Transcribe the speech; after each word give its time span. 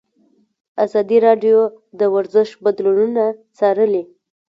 ازادي 0.85 1.17
راډیو 1.27 1.57
د 1.99 2.01
ورزش 2.15 2.49
بدلونونه 2.63 3.23
څارلي. 3.57 4.03